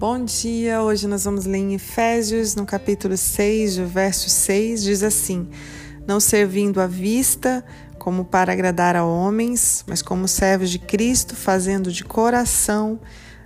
[0.00, 5.02] Bom dia, hoje nós vamos ler em Efésios, no capítulo 6, do verso 6, diz
[5.02, 5.46] assim:
[6.06, 7.62] Não servindo à vista,
[7.98, 12.98] como para agradar a homens, mas como servos de Cristo, fazendo de coração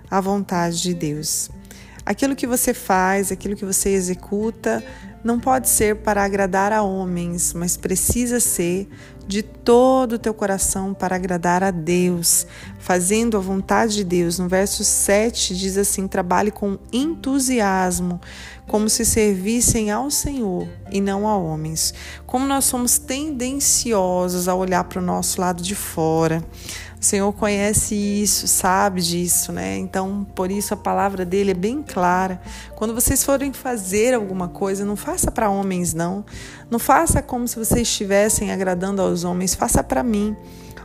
[0.09, 1.51] a vontade de Deus.
[2.07, 4.81] Aquilo que você faz, aquilo que você executa,
[5.25, 8.89] não pode ser para agradar a homens, mas precisa ser
[9.27, 12.47] de todo o teu coração para agradar a Deus,
[12.79, 14.39] fazendo a vontade de Deus.
[14.39, 18.21] No verso 7 diz assim: trabalhe com entusiasmo,
[18.67, 21.95] como se servissem ao Senhor e não a homens.
[22.27, 26.45] Como nós somos tendenciosos a olhar para o nosso lado de fora,
[27.01, 29.77] o Senhor conhece isso, sabe disso, né?
[29.77, 32.41] Então, por isso a palavra dele é bem clara.
[32.75, 36.25] Quando vocês forem fazer alguma coisa, não faça para homens, não.
[36.69, 40.37] Não faça como se vocês estivessem agradando aos homens, faça para mim.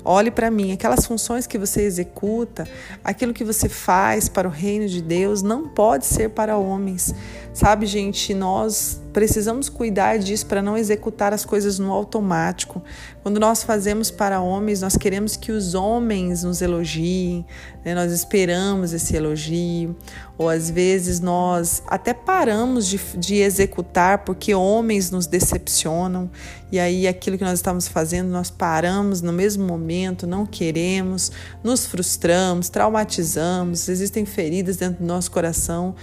[0.05, 2.67] Olhe para mim, aquelas funções que você executa,
[3.03, 7.13] aquilo que você faz para o reino de Deus, não pode ser para homens.
[7.53, 12.81] Sabe, gente, nós precisamos cuidar disso para não executar as coisas no automático.
[13.23, 17.45] Quando nós fazemos para homens, nós queremos que os homens nos elogiem,
[17.83, 17.95] né?
[17.95, 19.95] nós esperamos esse elogio,
[20.37, 26.29] ou às vezes nós até paramos de, de executar porque homens nos decepcionam,
[26.71, 31.31] e aí aquilo que nós estamos fazendo nós paramos no mesmo momento, não queremos,
[31.63, 35.95] nos frustramos, traumatizamos, existem feridas dentro do nosso coração.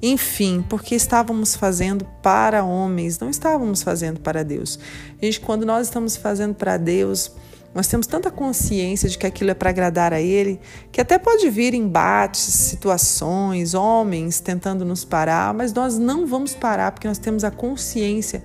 [0.00, 4.78] Enfim, porque estávamos fazendo para homens, não estávamos fazendo para Deus.
[5.20, 7.32] Gente, quando nós estamos fazendo para Deus,
[7.74, 11.50] nós temos tanta consciência de que aquilo é para agradar a Ele, que até pode
[11.50, 17.44] vir embates, situações, homens tentando nos parar, mas nós não vamos parar porque nós temos
[17.44, 18.42] a consciência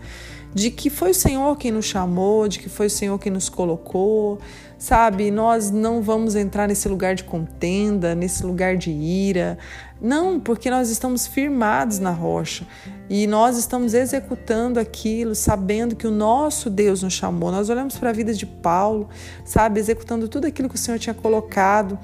[0.54, 3.50] de que foi o Senhor quem nos chamou, de que foi o Senhor quem nos
[3.50, 4.40] colocou,
[4.78, 5.32] sabe?
[5.32, 9.58] Nós não vamos entrar nesse lugar de contenda, nesse lugar de ira.
[10.02, 12.68] Não, porque nós estamos firmados na rocha
[13.10, 17.52] e nós estamos executando aquilo, sabendo que o nosso Deus nos chamou.
[17.52, 19.08] Nós olhamos para a vida de Paulo,
[19.46, 19.80] sabe?
[19.80, 21.98] Executando tudo aquilo que o Senhor tinha colocado,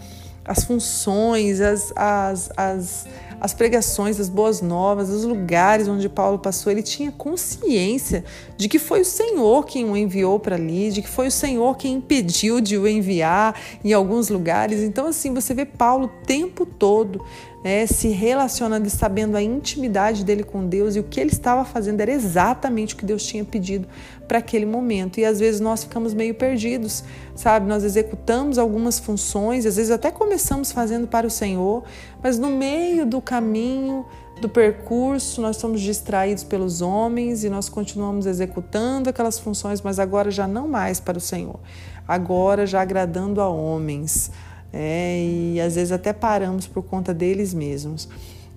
[0.46, 3.08] as funções, as, as, as
[3.40, 8.24] as pregações, as boas novas, os lugares onde Paulo passou, ele tinha consciência
[8.58, 11.78] de que foi o Senhor quem o enviou para ali, de que foi o Senhor
[11.78, 14.82] quem impediu de o enviar em alguns lugares.
[14.82, 17.24] Então, assim, você vê Paulo o tempo todo
[17.64, 21.66] né, se relacionando e sabendo a intimidade dele com Deus e o que ele estava
[21.66, 23.88] fazendo era exatamente o que Deus tinha pedido
[24.28, 25.20] para aquele momento.
[25.20, 27.04] E às vezes nós ficamos meio perdidos,
[27.36, 27.68] sabe?
[27.68, 31.84] Nós executamos algumas funções, às vezes até começamos fazendo para o Senhor,
[32.24, 34.06] mas no meio do caminho,
[34.40, 40.32] do percurso, nós somos distraídos pelos homens e nós continuamos executando aquelas funções, mas agora
[40.32, 41.60] já não mais para o Senhor,
[42.08, 44.32] agora já agradando a homens
[44.72, 48.08] é, e às vezes até paramos por conta deles mesmos.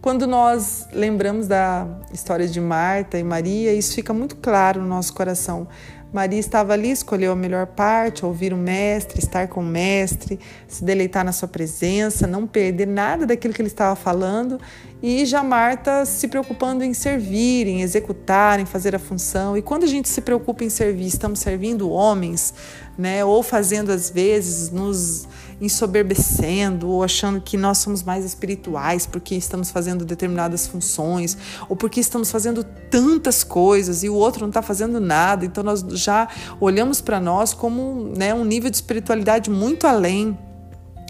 [0.00, 5.14] Quando nós lembramos da história de Marta e Maria, isso fica muito claro no nosso
[5.14, 5.68] coração.
[6.12, 10.84] Maria estava ali, escolheu a melhor parte, ouvir o mestre, estar com o mestre, se
[10.84, 14.60] deleitar na sua presença, não perder nada daquilo que ele estava falando.
[15.02, 19.56] E já Marta se preocupando em servir, em executar, em fazer a função.
[19.56, 22.52] E quando a gente se preocupa em servir, estamos servindo homens,
[22.98, 23.24] né?
[23.24, 25.26] Ou fazendo às vezes nos
[25.62, 32.00] ensoberbecendo ou achando que nós somos mais espirituais porque estamos fazendo determinadas funções ou porque
[32.00, 35.44] estamos fazendo tantas coisas e o outro não está fazendo nada.
[35.44, 36.28] Então nós já
[36.60, 40.36] olhamos para nós como né, um nível de espiritualidade muito além.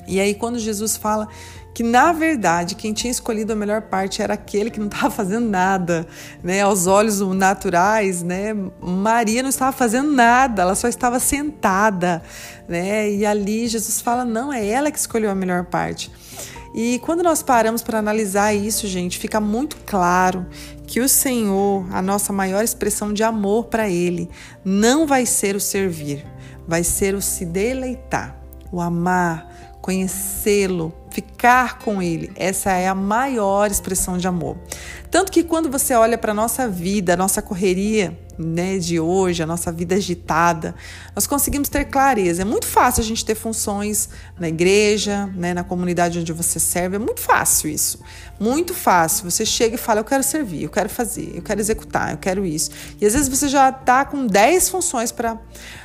[0.06, 1.28] E aí quando Jesus fala
[1.74, 5.48] que na verdade quem tinha escolhido a melhor parte era aquele que não estava fazendo
[5.48, 6.06] nada,
[6.42, 6.62] né?
[6.62, 8.54] Aos olhos naturais, né?
[8.80, 12.22] Maria não estava fazendo nada, ela só estava sentada,
[12.68, 13.10] né?
[13.10, 16.10] E ali Jesus fala: "Não, é ela que escolheu a melhor parte".
[16.74, 20.46] E quando nós paramos para analisar isso, gente, fica muito claro
[20.86, 24.30] que o Senhor, a nossa maior expressão de amor para ele,
[24.64, 26.24] não vai ser o servir,
[26.66, 28.38] vai ser o se deleitar,
[28.70, 32.32] o amar, conhecê-lo, ficar com ele.
[32.36, 34.56] Essa é a maior expressão de amor.
[35.10, 39.42] Tanto que quando você olha para a nossa vida, a nossa correria né, de hoje,
[39.42, 40.74] a nossa vida agitada,
[41.14, 42.42] nós conseguimos ter clareza.
[42.42, 44.08] É muito fácil a gente ter funções
[44.38, 46.96] na igreja, né, na comunidade onde você serve.
[46.96, 48.00] É muito fácil isso.
[48.38, 49.30] Muito fácil.
[49.30, 52.44] Você chega e fala: Eu quero servir, eu quero fazer, eu quero executar, eu quero
[52.44, 52.70] isso.
[53.00, 55.38] E às vezes você já está com 10 funções para.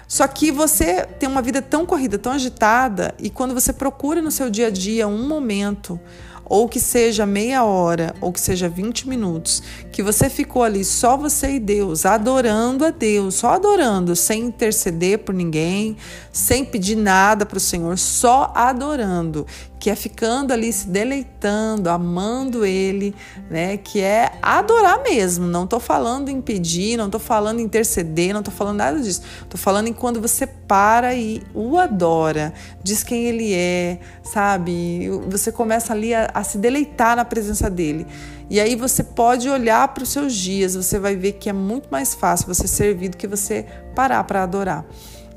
[0.07, 4.31] Só que você tem uma vida tão corrida, tão agitada, e quando você procura no
[4.31, 5.99] seu dia a dia um momento
[6.49, 9.61] ou que seja meia hora, ou que seja 20 minutos,
[9.91, 15.19] que você ficou ali só você e Deus, adorando a Deus, só adorando, sem interceder
[15.19, 15.97] por ninguém,
[16.31, 19.45] sem pedir nada para o Senhor, só adorando,
[19.79, 23.13] que é ficando ali se deleitando, amando Ele,
[23.49, 23.77] né?
[23.77, 25.45] Que é adorar mesmo.
[25.45, 29.21] Não estou falando em pedir, não estou falando em interceder, não estou falando nada disso.
[29.41, 32.53] Estou falando em quando você para e o adora,
[32.83, 35.09] diz quem Ele é, sabe?
[35.29, 38.07] Você começa ali a, a se deleitar na presença dele.
[38.49, 41.89] E aí você pode olhar para os seus dias, você vai ver que é muito
[41.91, 44.85] mais fácil você servir do que você parar para adorar.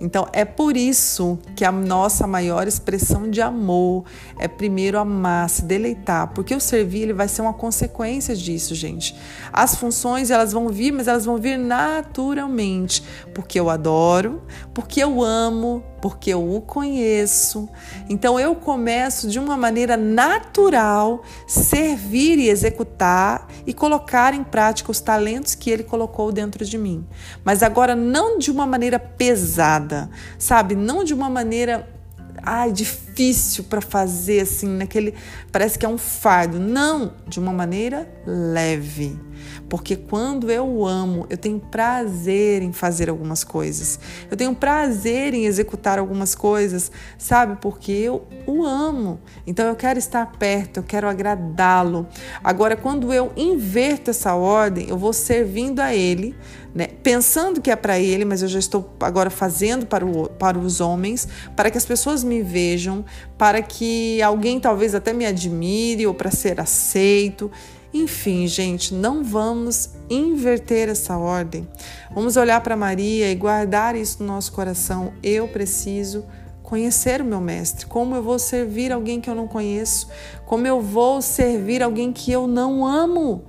[0.01, 4.05] Então é por isso que a nossa maior expressão de amor
[4.39, 9.15] é primeiro amar, se deleitar, porque o servir ele vai ser uma consequência disso, gente.
[9.53, 13.03] As funções elas vão vir, mas elas vão vir naturalmente,
[13.35, 14.43] porque eu adoro,
[14.73, 17.69] porque eu amo, porque eu o conheço.
[18.09, 25.01] Então eu começo de uma maneira natural servir e executar e colocar em prática os
[25.01, 27.07] talentos que ele colocou dentro de mim.
[27.45, 30.75] Mas agora não de uma maneira pesada, sabe?
[30.75, 31.89] Não de uma maneira
[32.43, 33.10] ai, difícil
[33.65, 35.15] para fazer assim, naquele
[35.53, 36.59] parece que é um fardo.
[36.59, 39.19] Não, de uma maneira leve.
[39.69, 43.99] Porque quando eu amo, eu tenho prazer em fazer algumas coisas.
[44.31, 47.57] Eu tenho prazer em executar algumas coisas, sabe?
[47.61, 49.21] Porque eu o amo.
[49.47, 52.07] Então eu quero estar perto, eu quero agradá-lo.
[52.43, 56.35] Agora, quando eu inverto essa ordem, eu vou servindo a ele,
[56.75, 56.89] né?
[57.03, 60.81] pensando que é para ele, mas eu já estou agora fazendo para, o, para os
[60.81, 63.00] homens, para que as pessoas me vejam,
[63.37, 67.51] para que alguém talvez até me admire ou para ser aceito.
[67.93, 71.67] Enfim, gente, não vamos inverter essa ordem.
[72.15, 75.13] Vamos olhar para Maria e guardar isso no nosso coração.
[75.23, 76.25] Eu preciso
[76.63, 77.87] conhecer o meu mestre.
[77.87, 80.09] Como eu vou servir alguém que eu não conheço?
[80.47, 83.45] Como eu vou servir alguém que eu não amo?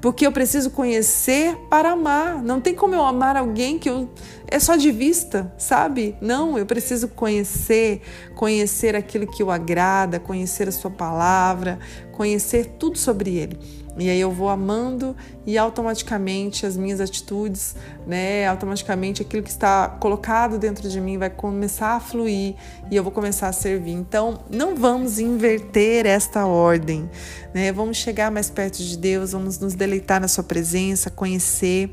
[0.00, 2.42] Porque eu preciso conhecer para amar.
[2.42, 4.08] Não tem como eu amar alguém que eu
[4.50, 6.16] é só de vista, sabe?
[6.20, 8.00] Não, eu preciso conhecer,
[8.34, 11.78] conhecer aquilo que o agrada, conhecer a sua palavra,
[12.12, 13.58] conhecer tudo sobre ele.
[13.98, 17.74] E aí eu vou amando e automaticamente as minhas atitudes,
[18.06, 22.54] né, automaticamente aquilo que está colocado dentro de mim vai começar a fluir
[22.90, 23.92] e eu vou começar a servir.
[23.92, 27.10] Então, não vamos inverter esta ordem,
[27.52, 27.72] né?
[27.72, 31.90] Vamos chegar mais perto de Deus, vamos nos deleitar na sua presença, conhecer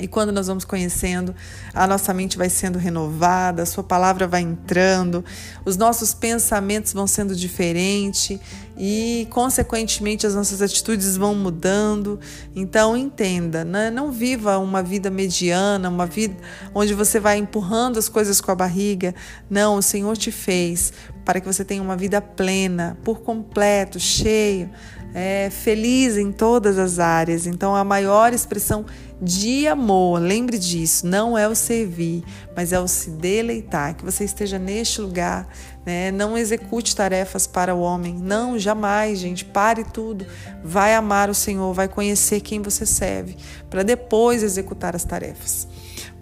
[0.00, 1.34] e quando nós vamos conhecendo,
[1.74, 5.24] a nossa mente vai sendo renovada, a sua palavra vai entrando,
[5.64, 8.38] os nossos pensamentos vão sendo diferentes
[8.76, 12.20] e, consequentemente, as nossas atitudes vão mudando.
[12.54, 13.90] Então, entenda, né?
[13.90, 16.36] não viva uma vida mediana, uma vida
[16.72, 19.12] onde você vai empurrando as coisas com a barriga.
[19.50, 20.92] Não, o Senhor te fez
[21.24, 24.70] para que você tenha uma vida plena, por completo, cheio,
[25.14, 27.46] é, feliz em todas as áreas.
[27.46, 28.84] Então, a maior expressão
[29.20, 32.22] de amor, lembre disso, não é o servir,
[32.54, 33.96] mas é o se deleitar.
[33.96, 35.48] Que você esteja neste lugar,
[35.84, 36.12] né?
[36.12, 40.24] não execute tarefas para o homem, não, jamais, gente, pare tudo.
[40.62, 43.36] Vai amar o Senhor, vai conhecer quem você serve,
[43.68, 45.66] para depois executar as tarefas.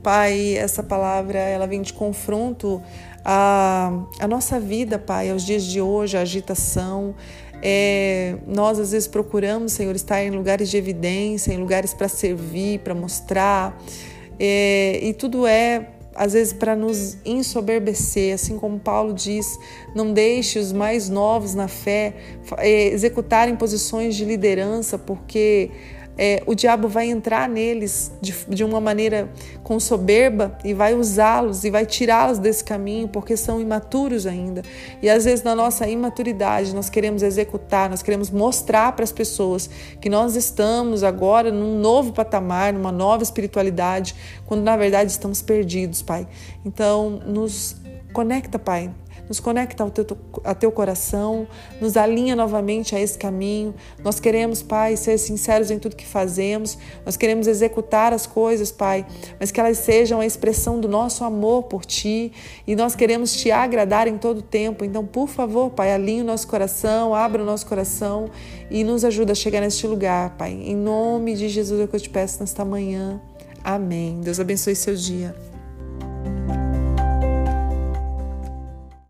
[0.03, 2.81] Pai, essa palavra ela vem de confronto
[3.25, 7.12] à nossa vida, Pai, aos dias de hoje, a agitação,
[7.62, 12.81] é, nós às vezes procuramos, Senhor, estar em lugares de evidência, em lugares para servir,
[12.81, 13.81] para mostrar,
[14.38, 19.47] é, e tudo é às vezes para nos ensoberbecer, assim como Paulo diz,
[19.94, 22.14] não deixe os mais novos na fé
[22.57, 25.71] é, executarem posições de liderança, porque
[26.18, 29.28] é, o diabo vai entrar neles de, de uma maneira
[29.62, 34.62] com soberba e vai usá-los e vai tirá-los desse caminho porque são imaturos ainda.
[35.02, 39.68] E às vezes, na nossa imaturidade, nós queremos executar, nós queremos mostrar para as pessoas
[40.00, 44.14] que nós estamos agora num novo patamar, numa nova espiritualidade,
[44.46, 46.26] quando na verdade estamos perdidos, Pai.
[46.64, 47.76] Então, nos
[48.16, 48.90] conecta, Pai,
[49.28, 50.06] nos conecta ao teu,
[50.42, 51.46] ao teu coração,
[51.78, 53.75] nos alinha novamente a esse caminho.
[54.02, 59.04] Nós queremos, Pai, ser sinceros em tudo que fazemos, nós queremos executar as coisas, Pai,
[59.38, 62.32] mas que elas sejam a expressão do nosso amor por Ti
[62.66, 64.82] e nós queremos Te agradar em todo o tempo.
[64.82, 68.30] Então, por favor, Pai, alinhe o nosso coração, abra o nosso coração
[68.70, 70.52] e nos ajuda a chegar neste lugar, Pai.
[70.52, 73.20] Em nome de Jesus é o que eu te peço nesta manhã.
[73.62, 74.23] Amém.
[74.23, 75.35] Deus abençoe seu dia.